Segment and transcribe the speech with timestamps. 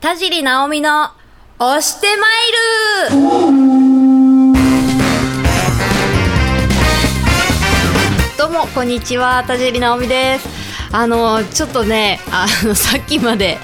[0.00, 1.10] 田尻直美の
[1.58, 2.52] 押してまい
[3.10, 3.20] る
[8.38, 9.44] どうも、こんにちは。
[9.46, 10.48] 田尻直美です。
[10.90, 13.58] あの、ちょっとね、あの、さっきまで、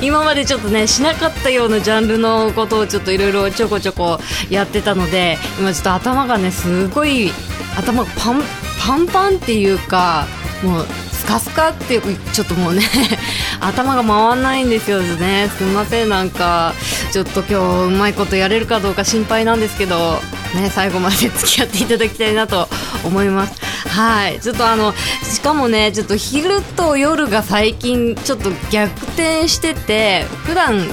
[0.00, 7.32] 今までちょっとね、しなかったようなジャンルのことをちょっといろいろちょこちょこやってたので、今ちょっと頭がね、すごい、
[7.76, 8.42] 頭がパン、
[8.78, 10.28] パンパンっていうか、
[10.62, 10.86] もう、
[11.30, 12.00] カスカって
[12.32, 12.82] ちょっともうね
[13.60, 15.48] 頭が回らないんですよね。
[15.56, 16.74] すみませんなんか
[17.12, 20.20] ちょっと今日うまいことやれるかどうか心配なんですけど
[20.56, 22.68] ね最後まで付き合っていただきたいなと
[23.04, 23.52] 思います。
[23.88, 24.40] はい。
[24.40, 30.90] ちょっとあのしかもねちょっと昼と夜が最近ちょっと逆転してて普段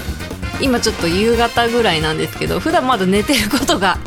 [0.62, 3.98] 今ちょっと夕方ぐらいなんですけど普段まだ寝てることが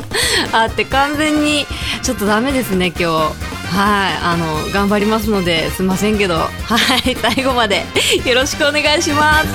[0.53, 1.67] あって完全に
[2.03, 3.50] ちょっとダメですね今日。
[3.71, 6.49] はいあの頑張りますのですいませんけどは
[7.09, 7.85] い 最後まで
[8.25, 9.47] よろしくお願いします。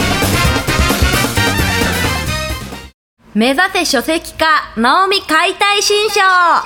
[3.35, 4.47] 目指せ書籍化
[4.79, 6.21] ナオミ解体新書。
[6.23, 6.65] は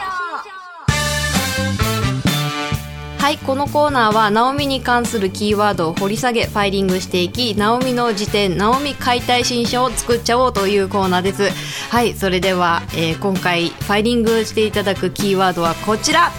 [3.31, 11.51] いこのコーナーはナオミに関するキーワードを掘り下げファイリングしていきナオミの辞典ナオミ解体新書を作っちゃおうというコーナーです。
[11.91, 16.31] はいそれでは、えー今回ファイリングしていただくキーワードはこちら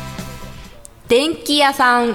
[1.12, 2.14] 電気屋さん。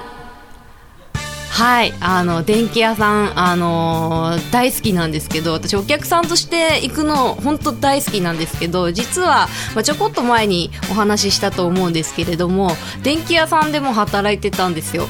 [1.51, 12.71] はいあの電気屋さん、あのー大好きなんですけど私お客さんとして行くの本当大好きなんですけど実は、まあ、ちょこっと前にお話ししたと思うんですけれども
[13.03, 15.05] 電気屋さんでも働いてたんですよ。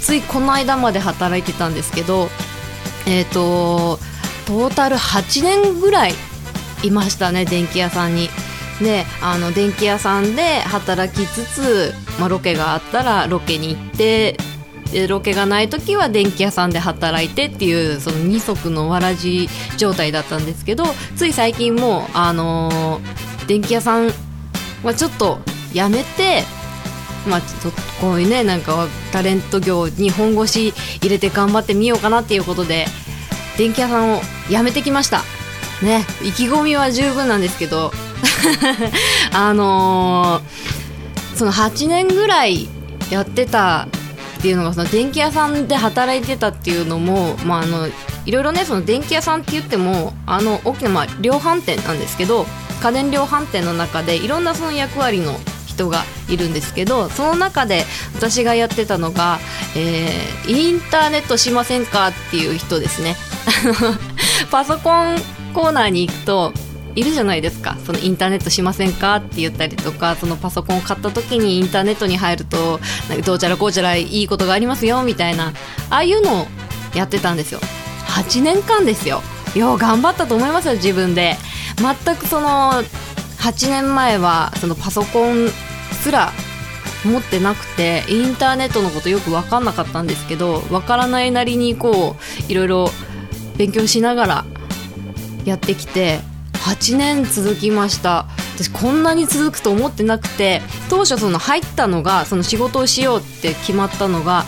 [0.00, 2.28] ついこの間まで働いてたんですけど
[3.06, 4.00] えっ、と
[4.46, 6.14] トータル8年ぐらい
[6.82, 8.28] いましたね電気屋さんに。
[8.82, 14.36] であの電気屋さんで働きつつ、まあ、ロケがあったらロケに行って
[14.92, 20.84] でロケがない時は電気屋さんで働いてっていうその二足のわらじ状態だったんですけど
[21.16, 24.10] つい最近もあのー電気屋さん
[24.82, 25.38] はちょっと
[25.72, 26.42] やめて
[27.26, 32.84] まあ、ちょっとこういうねなんかタレント業に本腰入れて頑張ってみようかなっていうことで
[33.56, 34.20] 電気屋さんを
[34.50, 35.22] 辞めてきました。
[35.82, 37.92] ね意気込みは十分なんですけど
[39.32, 40.84] あのー
[41.34, 42.68] その8年ぐらい
[43.10, 43.88] やってた
[44.38, 47.88] っていうのがその電気屋さんで働いてたっていうのも、まあ、あの
[48.26, 52.46] いろいろねその電気屋さんって言ってもあの大きな、まあ、量販店なんですけど
[52.82, 55.34] 家電量販店の中でいろんなその役割の
[55.66, 57.84] 人がいるんですけどその中で
[58.14, 59.38] 私がやってたのが、
[59.76, 63.16] えーインターネットしませんかっていう人ですね。
[64.50, 65.16] パソコン
[65.54, 66.52] コーナーに行くと
[66.94, 67.76] いるじゃないですか。
[67.84, 75.52] そのインターネットしませんかって言ったりとかそのパソコンを買った時にインターネットに入るとなんかどうちゃらこうちゃらいいことがありますよみたいな。
[75.90, 76.46] ああいうのを
[76.94, 77.60] やってたんですよ。
[78.06, 79.22] 8年間ですよ。
[79.54, 81.36] よう頑張ったと思いますよ自分で。
[81.76, 82.82] 全くその
[83.38, 85.48] 8年前はそのパソコン
[86.02, 86.32] すら
[87.04, 92.16] 持ってなくてインターネットのことよく分かんなかったんですけど分からないなりにこ
[92.48, 92.88] ういろいろ
[93.58, 94.44] 勉強しながら
[95.44, 96.20] やってきて
[96.64, 98.26] 8年続きました。
[98.56, 104.44] 私こんなに続くと思ってなくて当初その入ったのがその仕事をしようって決まったのが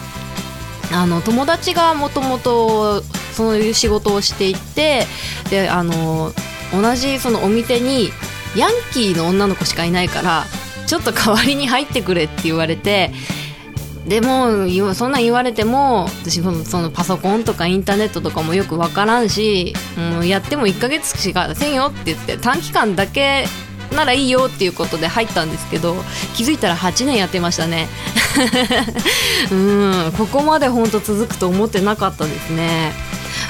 [0.93, 5.05] あの友達がもともとそういう仕事をしていて
[5.51, 6.33] であの
[6.73, 8.11] 同じそのお店に
[8.57, 10.45] ヤンキーの女の子しかいないから
[10.87, 13.11] ちょっと代わりに入ってくれって言われて
[14.07, 19.75] でもそんなん言われても私そのパソコンとかインターネットとかもよく分からんし
[20.13, 23.47] もうやっても1ヶ月しかせんよって言って短期間だけ
[23.93, 25.97] ならいいよっていうことで入ったんですけど
[26.37, 27.89] 気づいたら8年やってましたね。
[29.51, 32.93] うんここまで本当続くと思ってなかったですね。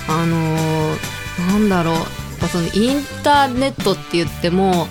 [0.08, 0.96] あのー
[1.48, 1.94] なんだろう。
[1.94, 2.04] やっ
[2.40, 4.88] ぱそのインターネットって言っても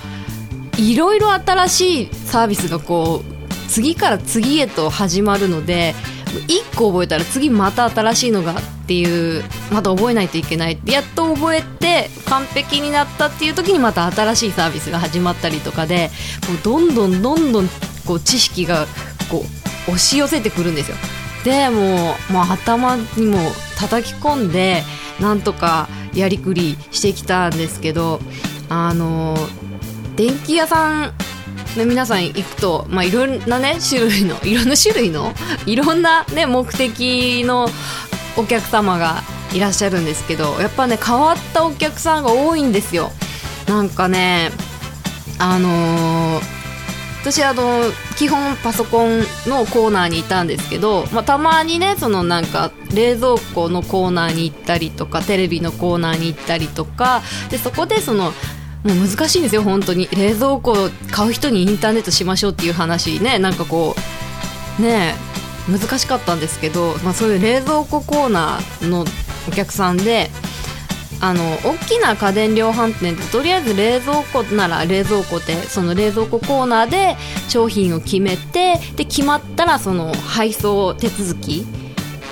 [0.78, 3.35] いろいろ新しいサービスがこう
[3.76, 5.96] 次から次へと始まるので
[6.48, 8.56] 1個覚えたら次また新しいのがっ
[8.88, 16.10] ていうまた覚えないといけないやっと覚えて完璧になったっていう時にまた新しいサービスが始まったりとかで
[16.48, 17.68] もうどんどんどんどん
[18.08, 18.86] こう知識が
[19.30, 20.96] こう押し寄せてくるんですよ。
[21.44, 23.38] でもう、まあ、頭にも
[23.78, 24.84] 叩き込んで
[25.20, 28.22] なんとかやりくりしてきたんですけど
[28.70, 29.36] あの
[30.16, 31.14] 電気屋さん
[31.78, 35.34] の皆さん行くと、まあ、いろんなね種類の いろんな種類の
[35.66, 37.70] いろんなね目的の
[38.38, 39.24] お客様が
[39.54, 43.12] いらっしゃるんですけどやっぱね変わったお客さんが多いんですよ。
[43.68, 44.52] なんかね
[45.40, 46.56] あのー
[47.26, 47.82] 私あの
[48.18, 58.32] 基本パソコンのコーナーにいたんですけど、まあ、たまにねそのなんか冷蔵庫のコーナーに行ったりとかテレビのコーナーに行ったりとかでそこでその
[58.86, 60.08] もう難しいんですよ本当に。
[60.16, 60.76] 冷蔵庫
[61.12, 63.40] 買う人にインターネットしましょうっていう話ね。
[63.40, 63.96] なんかこ
[64.80, 65.16] うね
[65.68, 69.06] 難しかったんですけど、まあ、そういう冷蔵庫コーナーの
[69.48, 70.30] お客さんで
[71.20, 77.18] あの大きな家電量販店ってとりあえず冷蔵庫なら冷蔵庫でその冷蔵庫コーナーで
[77.48, 81.66] 商品を決めてで決まったらその配送手続き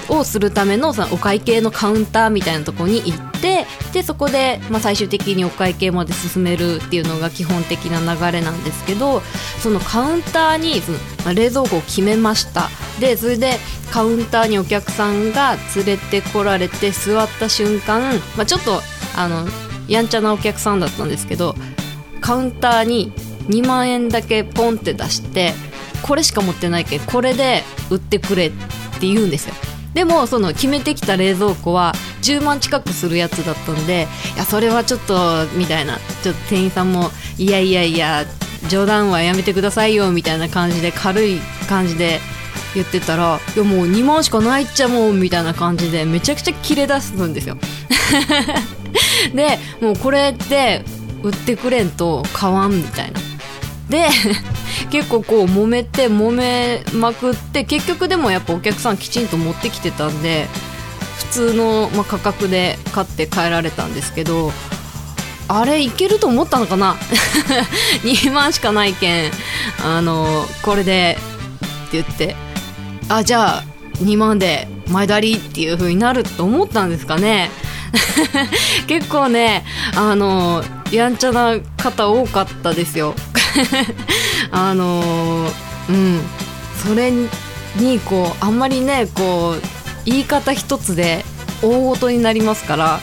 [0.09, 9.21] をするためのそのお会計のカウンターみたいなところに行ってでそこで、まあ、最終的にお会計まで進めるっていうのが基本的な流れなんですけど
[9.61, 12.69] そのカウンターにその、まあ、冷蔵庫を決めました。
[13.00, 13.57] でそれで
[13.91, 18.81] カウンターにお客さんが連れてこられて座った瞬間、まあ、ちょっと
[19.15, 19.45] あの
[19.88, 21.55] やんちゃなお客さんだったんですけど
[22.21, 23.11] カウンターに
[23.50, 25.53] 2万円だけポンって出して
[26.01, 28.51] これしか持ってないけどこれで売ってくれっ
[29.00, 29.55] て言うんですよ。
[29.94, 36.00] でもその決めてきた冷蔵庫は10万近くするやつだったんでいやそれはちょっとみたいな。
[36.24, 38.25] ちょっと店員さんもいやいやいや
[38.69, 42.19] 冗談はやめてくださいよみたいな感じで軽い感じで
[42.74, 47.57] 言ってたらいやもう2万しかないっちゃもうみたいな感じでめちゃくちゃ切れ出すんですよ。
[49.36, 50.84] でもうこれって
[51.24, 53.19] 売ってくれんと買わんみたいな。
[53.89, 54.07] で
[54.90, 60.48] 結構こう揉めて揉めまくって結局でもやっぱお客さんきちんと持ってきてたんで
[61.18, 64.52] 普通の、ま、価格で買って帰られたんですけど
[65.48, 66.96] あれいけると思ったのかな？
[68.04, 69.31] 2万しかないけん
[69.84, 71.18] あのこれで
[71.88, 72.36] って言って。
[73.10, 73.64] あじゃあ
[73.96, 77.52] 2万で前借りっていう風になると思ったんですかね？
[78.88, 79.66] 結構ね
[79.96, 83.14] あのやんちゃな方多かったですよ。
[84.53, 85.50] あの
[85.89, 86.21] うん。
[86.83, 89.61] それにこうあんまりねこう
[90.05, 91.23] 言い方一つで
[91.61, 93.00] 大ごとになりますから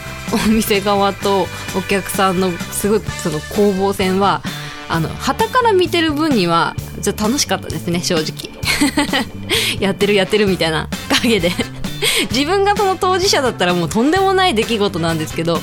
[0.46, 4.42] お店側とお客さんのすごいその攻防戦は
[4.88, 8.50] あの旗から見てる分にはちょっと楽しかったですね正直。
[9.80, 10.88] やってるやってるみたいな
[11.22, 11.52] 影で。
[12.30, 15.60] 自分がその当事者だったらもうとんでもない出来事なんですけど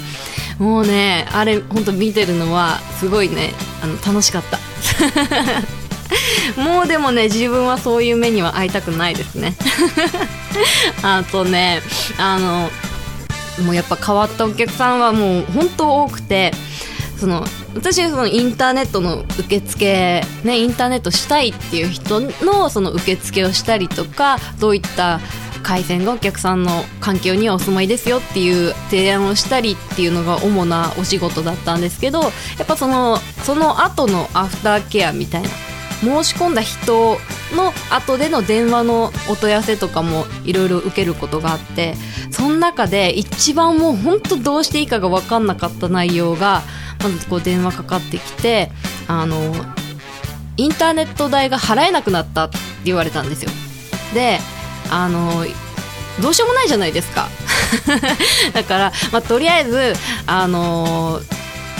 [0.59, 4.59] もうねあれ本当見てるのはすごいねあの楽しかった。
[6.57, 9.55] もうでもね自分はそういう目には会いたくないですね。
[11.03, 11.81] あとね
[12.17, 12.69] あの
[13.65, 16.53] もうやっぱ変わったお客さんはもう本当多くて
[17.19, 25.19] その私はそのインターネットの受付、ね、インターネットしたいっていう人のその受付をしたりとかどういった
[25.63, 32.29] 回線がお客さんの環境にはお住まいですよっていう提案をしたりっていうのが主なお仕事だったんですけどや
[32.63, 35.49] っぱそのその後のアフターケアみたいな
[36.01, 37.17] 申し込んだ人
[37.55, 41.95] の後での電話のお問い合わせとかもいろいろ受けることがあって
[42.31, 46.61] その中で一番もう本当どうしていいかが分かんなかった内容が
[47.01, 48.71] まずこう電話かかってきて
[49.07, 49.53] あの
[50.57, 53.51] インターネット代が払えなくなったって言われたんですよ。
[54.13, 54.39] で
[54.89, 55.45] あの
[56.21, 57.27] どうしようもないじゃないですか。
[58.53, 59.93] だから、まあ、とりあえず
[60.25, 61.21] あの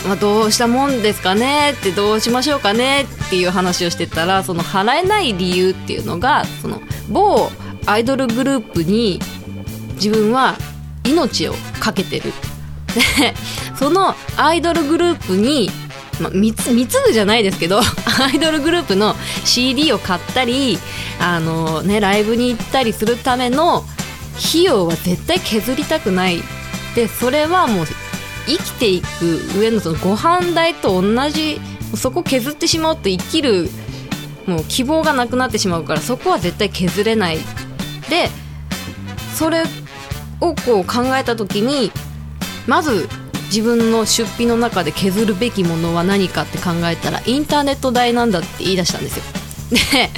[0.06, 7.50] まあ、どうしたもんですかねってどうしましょうかねっていう話をしてたらその払えない理由っていうのがその某
[7.86, 9.20] アイドルグループに
[9.96, 10.56] 自分は
[11.04, 12.34] 命を懸けてる。
[13.18, 13.34] で
[13.78, 15.70] そのアイドルグループに
[16.20, 16.74] まあ、貢
[17.06, 17.80] ぐじゃないですけど
[18.20, 20.80] アイドルグループの CD を買ったり
[21.20, 23.86] あの、ね、ライブに行ったりするための
[24.36, 26.42] 費用は絶対削りたくない。
[26.96, 27.88] でそれはもう
[28.48, 31.60] 生きていく上のそのご飯代と同じ
[31.96, 33.70] そこ削ってしまうと生きる
[34.46, 37.38] もう希望がなくなってしまうからそこは絶対削れない
[38.10, 38.30] で
[39.36, 39.64] それ
[40.40, 41.92] をこう考えた時に
[42.66, 43.08] まず
[43.48, 49.24] 自分の出費の中で削るべきものは何かって考えたらインターネット代なんだって言い出したんですよ。
[49.70, 50.10] で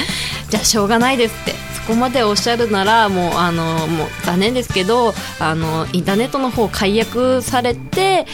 [0.49, 1.68] じゃあしょうがないですって。
[1.89, 8.27] こまでおっしゃるならもうあのもう残念ですけどあのインターネットの方解約されて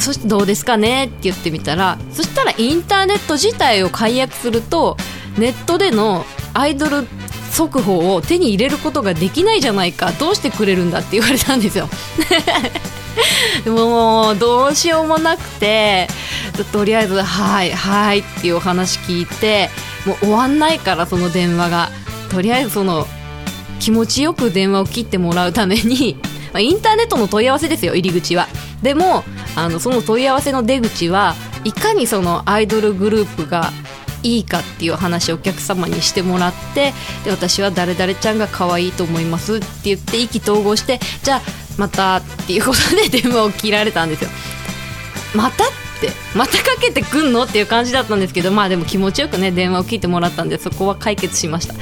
[0.00, 4.96] そしてどうですかねって言ってみたらそしたらインターネット自体を解約すると
[5.38, 7.06] ネットでのアイドル
[7.52, 11.88] 速報を手に入れることができないじゃないかどうしてくれるんだって言われたんですよ。
[13.66, 16.08] もうどうしようもなくて
[16.72, 19.68] とりあえず「はいはい」っていうお話聞いて
[20.06, 21.90] もう終わんないからその電話が。
[22.30, 23.06] とりあえずその
[23.80, 26.16] 気持ちよく電話を切ってもらうために、
[26.52, 28.48] ま、インターネットの問い合わせですよ入り口は
[28.82, 29.24] でも
[29.56, 31.34] あのその問い合わせの出口は
[31.64, 33.72] いかにそのアイドルグループが
[34.22, 36.92] いいかっていう話をお客様にしてもらって
[37.24, 41.42] で私は誰々ちゃんが可愛いと思いますって言って意気投合してじゃあ
[41.78, 44.30] またっていうことで電話を切られたんですよ。
[45.34, 45.66] またっ
[46.00, 47.44] てまたかけてくんの？
[47.44, 51.74] っていう感じだったんですけどまあでも気持ちよくね電話を切ってもらったんでそこは解決しました。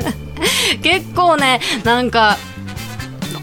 [0.82, 2.38] 結構ねなんか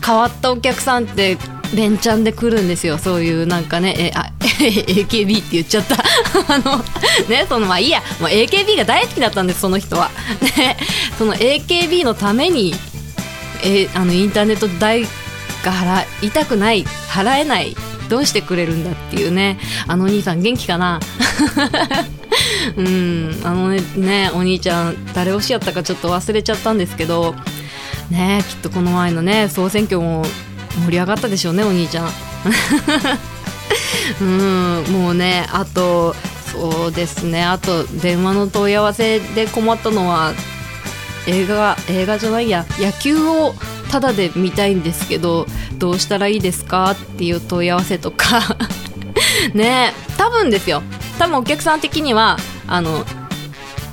[0.05, 1.37] 変わったお客さんって
[1.73, 2.97] 連チャンで来るんですよ。
[2.97, 5.95] そういうなんかねえあ AKB って言っちゃった。
[6.53, 6.77] あの
[7.29, 8.01] ねそのまあいいや。
[8.19, 10.09] もう AKB が大好きだったんですその人は。
[10.57, 10.77] ね
[11.17, 12.75] その AKB のために
[13.63, 17.75] えあのインターネット代が払いたくない払えない
[18.11, 19.57] どうしてくれるんだっていうね。
[19.87, 20.99] あのお兄さん元気かな？
[22.75, 27.33] うんあのねねお兄ちゃん誰推しやったかちょっと忘れちゃったんですけど。
[28.09, 30.25] ねきっとこの前のね総選挙も
[30.83, 32.09] 盛り上がったでしょうねお兄ちゃん。
[34.19, 36.13] うんもうねあと
[36.51, 40.33] そうですねあと電話の問い合わせで困ったのは
[41.27, 43.55] 映画映画じゃないや野球を
[43.91, 45.45] タダで見たいんですけど
[45.77, 46.91] どうしたらいいですか？
[46.91, 48.41] っていう問い合わせとか。
[49.53, 50.81] ね多分ですよ。
[51.19, 53.05] 多分お客さん的にはあの、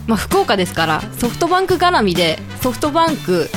[0.06, 3.50] まあ、福岡ですからソフトバンク絡みでソフトバンク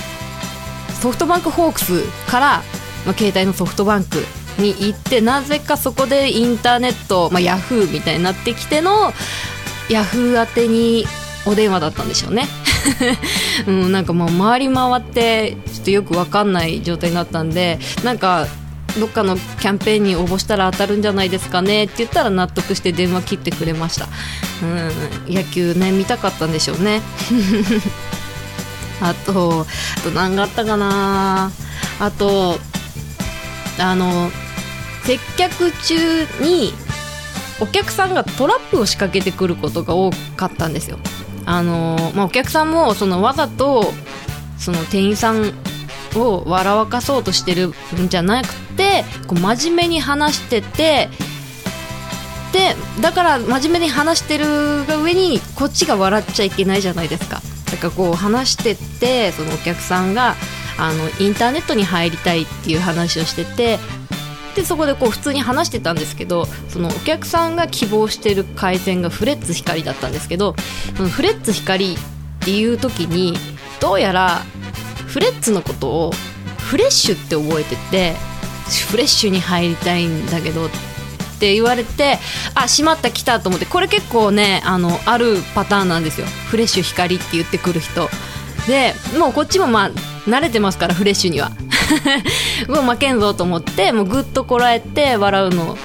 [1.01, 2.63] ソフトバンクホークスから、
[3.05, 4.25] まあ、携帯のソフトバンク
[4.57, 9.13] に行ってなぜかそこでインターネット、まあ、ヤフーみたいになってきての
[9.89, 11.05] ヤフー宛てに
[11.45, 12.47] お電話だったんでしょうね。
[13.67, 18.45] うん、なんかもう回り回ってちょっとよく分かんない状態になったんでなんか
[18.99, 24.07] どっかのキャンペーンに応募したら当たるんじゃないですかねって言ったら納得して電話切ってくれました、
[24.63, 27.01] うん、野球ね見たかったんでしょうね。
[29.01, 29.65] あと
[29.97, 31.51] あと何があったかな。
[31.99, 32.59] あと
[33.79, 34.29] あの
[35.03, 36.73] 接客中に
[37.59, 40.99] お客さんがトラップを仕掛けてくることが多かったんですよ。
[41.45, 43.91] あのまあ、お客さんもそのわざと
[44.59, 45.53] その店員さん
[46.15, 51.09] を笑わかそうとしてるんじゃなくてこう真面目に話してて
[52.51, 57.41] でだから真面目に話してるが上にこっちが笑っちゃいけないじゃないですか。
[57.71, 60.35] だからこう話してってそのお客さんが
[60.77, 63.79] あのインターネットに入りたいっていう話をしてて
[64.55, 70.55] でそこでこう普通に話してたんですけどそのお客さんが希望してる回線がフレッツ光だったんですけど
[70.97, 71.97] そのフレッツ光っ
[72.39, 73.37] ていう時に
[73.79, 74.41] どうやら
[75.11, 76.11] フレッツのことを
[76.57, 78.15] フレッシュって覚えてて
[78.89, 80.69] フレッシュに入りたいんだけどっ
[81.39, 82.17] て言われて
[82.55, 86.27] あしまった来たと思ってこれ結構ねあのあるパターンなんですよ。
[86.49, 88.09] フレッシュ光って言ってくる人。
[88.67, 89.91] でもうこっちもまあ
[90.29, 91.51] 慣れてますからフレッシュには。
[92.69, 95.77] もう負けんぞと思ってもうぐっとこらえて笑うの。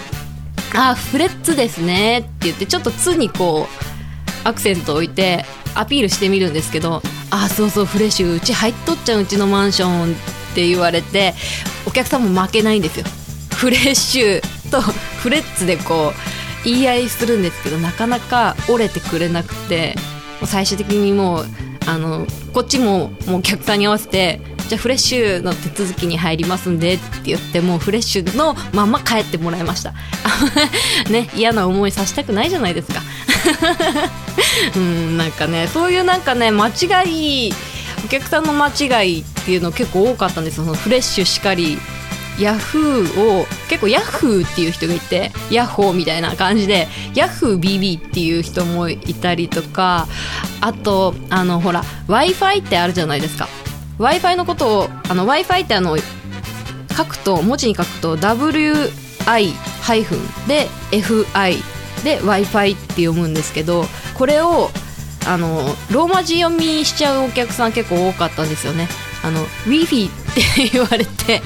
[0.75, 3.96] あフレッツですねって言ってちょっと「つ」にこう
[4.47, 11.35] アクセントを置いてアピールしてみるんですけど「あそうそうフレッシュうち入っとっちゃううちのマンション」って言われて
[11.85, 13.05] お客さんも負けないんですよ。
[13.55, 19.97] フレッシュとフレッツでこう言い合いするんですけどなかなか折れてくれなくて
[20.45, 21.47] 最終的にもう
[21.87, 29.95] あのこっちももうお客さんに合わせてじゃあフレッシュの手続きに入りますんでって言ってもうフレッシュのまま帰ってもらいました。
[31.09, 33.01] ね嫌な思いさせたくないじゃないですか。
[34.77, 37.53] うんなんかねそういうなんかね間違い
[38.05, 40.65] お客さんの間違いっていうの結構多かったんですよ。
[40.65, 41.79] そのフレッシュしかり
[42.39, 50.07] ヤフーを結構ヤフーっていう人がいてヤッホーみたいな感じでヤフー BB っていう人もいたりとか
[50.61, 53.49] あとあのほら w i f i ってあるじゃないですか。
[53.99, 55.97] w i f i のことを w i f i ってあの
[56.97, 59.55] 書くと文字に書くと WI-
[60.47, 61.76] で FI
[62.07, 63.85] で w i f i って読むんですけど
[64.15, 64.71] これを
[65.27, 68.87] あのローマ字読みしちゃうお客さん結構多かったんですよね。
[69.25, 71.43] あの Wi-Fi って 言われて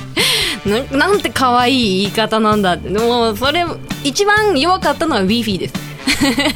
[0.67, 2.75] ななんて可愛い言い方なんだ。
[2.75, 3.65] ってもうそれ
[4.05, 5.75] 一番弱かったのは Wi-Fi です。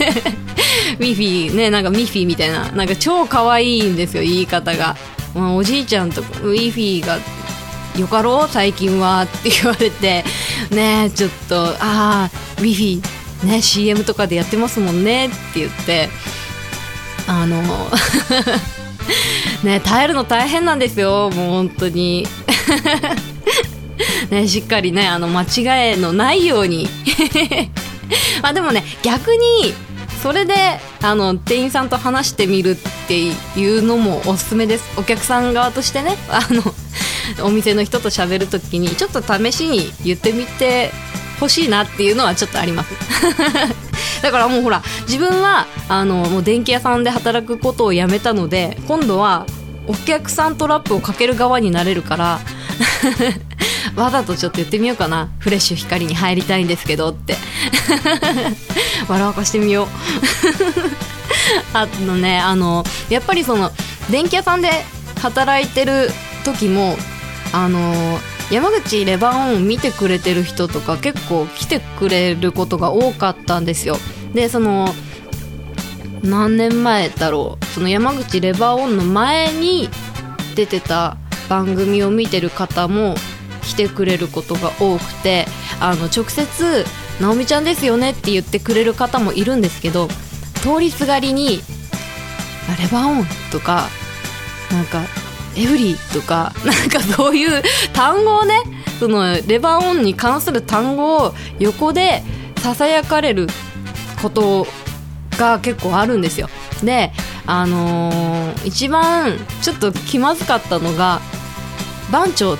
[1.00, 2.70] Wi-Fi ねなんかミッフィーみたいな。
[2.72, 4.98] なんか超可愛いんですよ言い方が、
[5.34, 7.18] まあ、おじいちゃんと Wi-Fi が
[7.96, 8.48] よかろう？
[8.52, 9.22] 最近は。
[9.22, 10.24] って言われて。
[10.70, 12.30] ねちょっとああ
[12.60, 16.08] Wi-Fi ね CM とかでやってますもんねって言って。
[17.26, 17.62] あの
[19.64, 22.26] ね耐えるの大変なんですよもう本当に。
[24.30, 26.88] ねしっかりねあの間違いのないように。
[28.42, 29.74] まあでもね逆に
[30.22, 30.54] それで
[31.02, 34.84] あの店員さんと話してみるっていうのもおすすめです。
[34.96, 36.74] お客さん側としてねあの
[37.46, 40.92] お店の人と喋るときにちょっと試しに言ってみて
[41.40, 42.90] ほしいなっていうのはちょっとあります。
[44.22, 49.44] だからもうほら自分はあのもう電気屋さんで働くことをやめたので今度は
[49.86, 52.40] お客さんトラップをかける側になれるから
[53.96, 55.28] わざとちょっと言ってみようかな。
[55.38, 57.36] フレッシュ光に入りたいんですけどって。
[59.08, 59.88] 笑わかしてみよう。
[61.72, 63.70] あのねあのやっぱりその
[64.10, 64.84] 電気屋さんで
[65.20, 66.10] 働いてる
[66.44, 66.96] 時も
[67.52, 68.18] あの
[68.50, 73.96] 山口レバーオン見てくれてる人とか結構来てくれることが多かったんですよ。
[74.34, 74.94] でその
[76.22, 77.64] 何年前だろう。
[77.66, 79.88] その山口レバーオンの前に
[80.54, 81.16] 出てた
[81.48, 83.14] 番組を見てる方も
[83.62, 85.46] 来てくれることが多くて
[85.80, 86.84] あの直接
[87.20, 90.08] 「直美ちゃんですよね」って言ってくれる方もいるんですけど
[90.62, 91.60] 通りすがりに
[92.78, 93.88] 「レバーオン」とか
[94.70, 95.02] なんか
[95.56, 98.62] 「エブリー」とか なんかそういう単語をね
[98.98, 102.22] そのレバーオンに関する単語を横で
[102.58, 103.48] ささやかれる
[104.22, 104.66] こと
[105.36, 106.48] が結構あるんですよ。
[106.82, 107.12] で
[107.46, 111.20] あのー、一番ちょっと気まずかったのが
[112.10, 112.56] 番長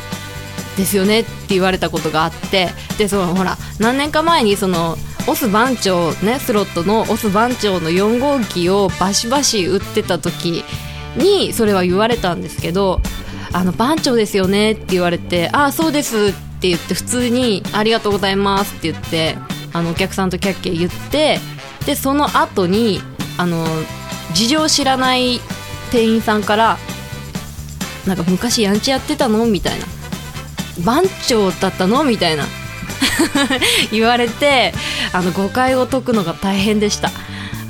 [0.76, 4.96] ですよねって言われたことがあってでそのほら何年か前にその
[5.26, 10.64] オス番長ねスロットのオス番長の4号機をバシバシ打ってた時
[11.16, 13.00] にそれは言われたんですけど
[13.52, 19.37] あの番長ですよねって言われてああそうですって言って普通にありがとうございますって言って
[19.73, 21.38] あのお客さんとキャッキャ言って
[21.87, 23.00] でその後に
[23.38, 23.64] あの
[24.33, 25.40] 事情知らない
[25.90, 26.78] 店員さんから
[28.06, 29.47] なんか昔ヤンチやってたの？
[29.47, 29.87] みたいな。
[30.85, 32.04] 番長だったの？
[32.04, 32.44] みたいな。
[33.90, 34.73] 言われて
[35.12, 37.11] あの誤解を解くのが大変でした。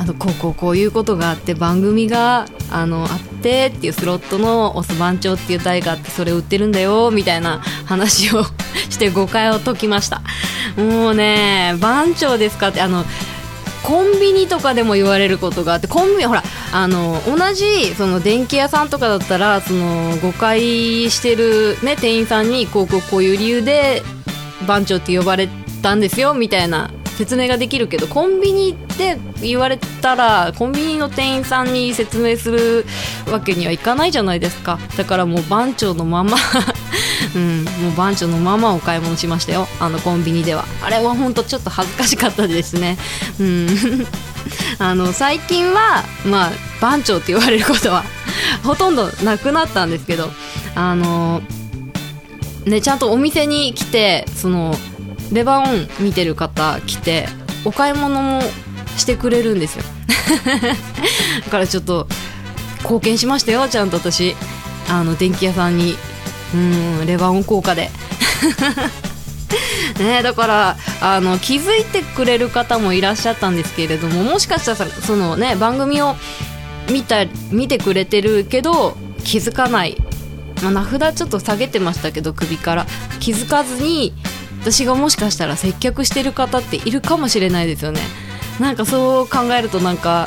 [0.05, 8.45] あのこうこうこういうことがあって番組があのあってっていうスロットのオス番長っていう台があってそれ売ってるんだよみたいな話を
[8.91, 10.21] して誤解を解きました。
[10.77, 13.07] もうね番長ですかってあの
[13.83, 16.43] コンビニとかでも言われることがあってコンビニほら
[16.73, 24.03] あの同じその電気屋さんとかだったらその誤解してる、ね、店員さんにこうこうこういう理由で
[24.67, 25.49] 番長って呼ばれ
[25.83, 32.85] たんですよみたいな説明ができるけどコンビニで言われたらコンビニの店員さんに説明する
[33.31, 34.79] わけにはいかないじゃないですか。
[34.97, 36.37] だからもう番長のまま
[37.35, 39.67] うん、もう番長のままお買い物しましたよ。
[39.81, 40.65] あのコンビニでは。
[40.83, 42.99] あれは本当ちょっと恥ずかしかったですね。
[43.41, 44.07] うん。
[44.79, 48.05] あの最近はまあ番長って言われることは
[48.63, 50.31] ほとんどなくなったんですけど
[50.75, 51.43] あの
[52.65, 54.77] ねちゃんとお店に来てその
[55.35, 57.27] レバーオン見てる方来て
[57.65, 58.41] お買い物も
[58.97, 59.85] してくれるんですよ。
[61.45, 62.07] だからちょっと
[62.83, 64.37] 貢献しましたよちゃんと私。
[64.89, 65.97] あの電気屋さんに。
[66.55, 67.91] うんレバーオン効果で。
[69.99, 76.17] ね、だからあの気づいてくれる方もいらっしゃったんですけれどももしかしたらその、ね、番組を
[76.91, 79.97] 見た見てくれてるけど気づかない、
[80.63, 82.87] まあ、名札ちょっと下げてましたけど首から。
[83.25, 84.13] 気づかずに
[84.65, 88.01] 私がもしかしたら接客してる方っているかもしれないですよね。
[88.59, 90.27] なんかそう考えるとなんか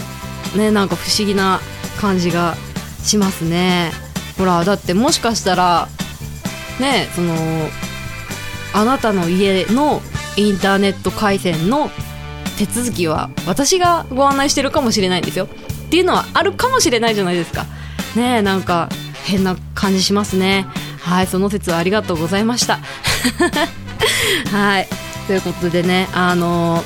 [0.56, 1.60] ねなんか不思議な
[2.00, 2.56] 感じが
[3.02, 3.92] しますね。
[4.38, 5.88] ほらだってもしかしたら
[6.80, 7.34] ねその
[8.74, 10.04] あなたの家の
[10.36, 11.90] インターネット回線の
[12.60, 15.46] 手続きは私がご案内してるかもしれないんですよ。
[15.46, 17.66] っていうのはあるかもしれないじゃないですか。
[18.16, 18.88] ねなんか
[19.24, 20.68] 変な感じしますね。
[21.02, 22.78] はいその説はありがとうございました。
[24.52, 24.88] はい。
[25.28, 26.82] ということでねあの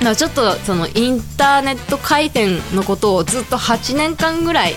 [0.00, 4.74] ー、ちょっとそのインターネット回線のことをずっと8年間ぐらい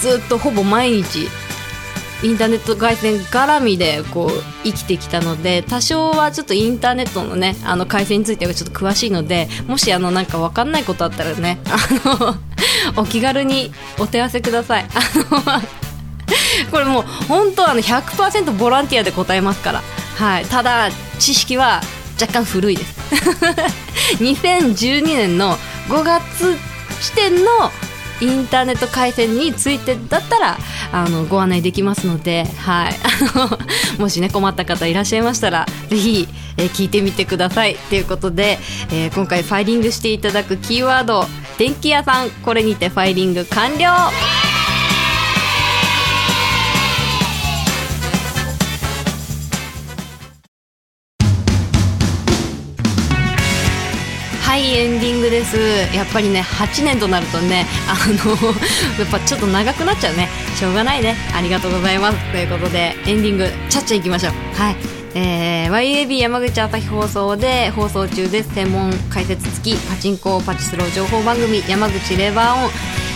[0.00, 1.28] ずっとほぼ毎日
[2.22, 4.30] インターネット回線絡みでこう
[4.64, 11.76] 生きてきたので多少はちょっとインターネットのねあの回線についてはちょっと詳しいのでもしあのなんか分かんないことあったらねあ
[12.96, 14.84] のお気軽にお手合わせください。
[14.84, 14.88] あ
[15.30, 15.60] の
[16.70, 19.82] これもう本当あの100%ボランティアで答えますから、
[20.16, 21.82] はい、ただ知識は
[22.20, 22.96] 若干古いです。
[24.22, 25.56] 2012年の
[25.88, 26.56] 5月
[27.02, 27.70] 時点の
[28.20, 30.56] インターネット回線についてだったら
[30.90, 33.58] あのご案内できますので、はい、 あの
[33.98, 36.26] もしね困った方いらっしゃいましたらぜひ、
[36.56, 37.76] えー、聞いてみてください。
[37.90, 38.58] ということで、
[38.90, 42.30] えー、今回ファイリングしていただくキーワード電気屋さん。
[42.30, 43.90] これにてファイリング完了。
[55.36, 55.56] です。
[55.94, 58.32] やっぱりね8年となるとねあの
[58.98, 60.28] やっぱちょっと長くなっちゃうね。
[60.58, 61.16] しょうがないね。
[61.34, 62.18] ありがとうございます。
[62.32, 64.32] ということでエンディングちゃっちゃいきましょう。
[64.58, 64.76] はい。
[65.14, 68.54] えー、YAB 山口朝日放送で放送中です。
[68.54, 72.70] 専門解説付きパチンコパチスロー情報番組山口レバーオン、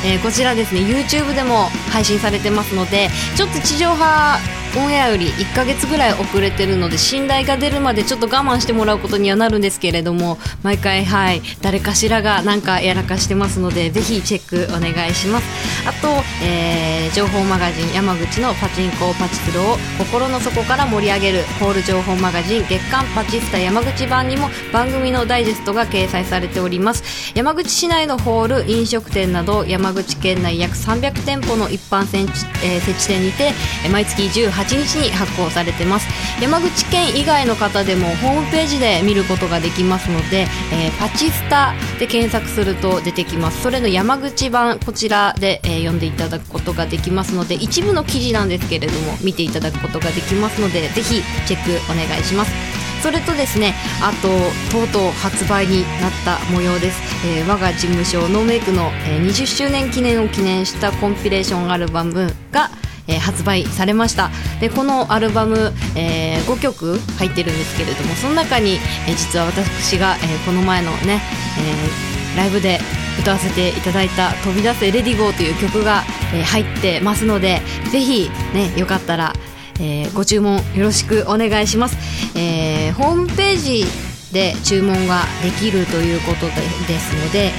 [0.04, 15.46] えー、こちらですね YouTube でも配信されてますのでちょっと地上波オンエアより1ヶ月ぐらい遅れてるので信頼が出るまでちょっと我慢してもらうことにはなるんですけれども毎回はい誰かしらがなんかやらかしてますのでぜひチェックお願いします。
[15.88, 16.09] あと、
[16.44, 27.33] えー、情報マガジン山口のパチンコパチスロを心の底から盛り上げるホール情報マガジン月刊パチスタ山口版にも番組のダイジェストが掲載されております。
[27.35, 32.30] 山口市内のホール飲食店など山口県内約300店舗の一般設置,、
[32.64, 33.52] えー、設置店にて
[33.90, 36.09] 毎月18 8日に発行されてます。
[36.40, 43.62] 山口県以外の方でもホームページで見ることができますので、えー、パチスタで検索すると出てきます。
[43.62, 52.69] それの山口版こちらで、えー、読んでいただくことができますので一部の記事なんですけれども見ていただくことができますのでぜひチェックお願いします。
[53.02, 54.28] それとですねあと
[54.70, 62.70] とうとう発売になった模様です、えー、我が事務所ノーメイクの、えー、20周年記念を記念したコンピレーションアルバムが
[63.08, 64.30] えー、発売されました。
[64.60, 68.74] でこのアルバム、えー、5曲入ってるんですけれどもその中に、
[69.08, 71.20] えー、実は私が、えー、この前のね、
[71.58, 72.78] えー、ライブで
[73.18, 77.60] 歌わせていただいた「飛び出せレディゴー」という曲が、えー、入ってますので
[77.90, 79.34] ぜひねよかったら、
[79.81, 81.97] えー、ご注文よろしくお願いします、
[82.38, 83.85] えー、ホームページ
[84.33, 87.51] で注文ができるということですので、え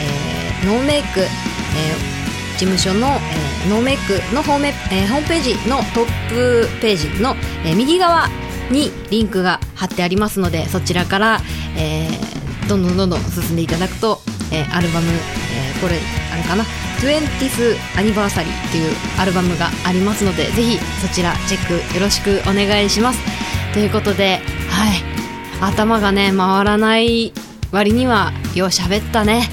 [0.64, 2.22] ー、ノーメイク、えー
[2.62, 8.28] 事務所の、えー、ノーメイクのホーム,、えー、ホームページのトップページの、えー、右側
[8.70, 11.40] にリンクが貼ってありますのでそちらから、
[11.76, 14.20] えー、どんどんどんどん進んでいただくと、
[14.54, 15.08] えー、アルバム、
[15.82, 15.98] これ
[16.32, 16.64] あれかな
[17.00, 23.20] ？20th アニバーサリーっていうアルバムがありますのでぜひそちらチェックよろしくお願いします。
[23.74, 24.40] ということで
[24.70, 25.02] はい。
[25.62, 27.34] 頭がね回らない
[27.72, 29.50] 割にはよう喋ったね。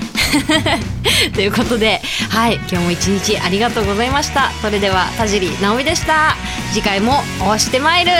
[1.34, 2.54] ということではい。
[2.54, 4.50] 今日も一日ありがとうございました。
[4.60, 6.36] それでは田尻直美でした。
[6.72, 8.12] 次回も押してまいる。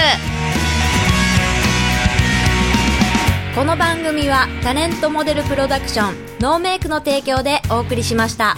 [3.59, 8.55] この番組はタレントモデルプロダクションノーメイクの提供でお送りしました。